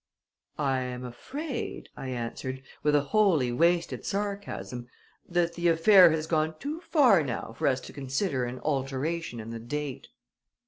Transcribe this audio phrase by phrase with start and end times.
[0.57, 4.87] "I am afraid," I answered, with a wholly wasted sarcasm,
[5.29, 9.51] "that the affair has gone too far now for us to consider an alteration in
[9.51, 10.07] the date."